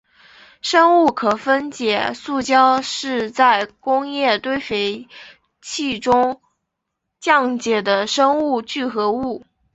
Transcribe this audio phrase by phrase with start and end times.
[0.63, 5.07] 生物可分解塑胶是在工业堆肥
[5.61, 6.41] 器中
[7.19, 9.43] 降解的生物聚合物。